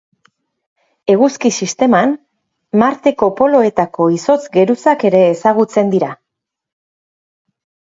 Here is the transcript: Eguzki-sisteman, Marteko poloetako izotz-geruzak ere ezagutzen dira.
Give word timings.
Eguzki-sisteman, 1.15 2.15
Marteko 2.85 3.31
poloetako 3.43 4.11
izotz-geruzak 4.19 5.09
ere 5.13 5.25
ezagutzen 5.39 5.97
dira. 5.97 6.15